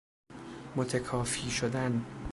متکافی 0.75 1.49
شدن 1.51 2.05